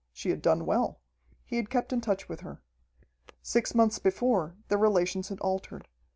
She 0.11 0.31
had 0.31 0.41
done 0.41 0.65
well. 0.65 0.99
He 1.45 1.57
had 1.57 1.69
kept 1.69 1.93
in 1.93 2.01
touch 2.01 2.27
with 2.27 2.39
her. 2.39 2.63
Six 3.43 3.75
months 3.75 3.99
before, 3.99 4.55
their 4.67 4.79
relations 4.79 5.29
had 5.29 5.39
altered. 5.41 5.87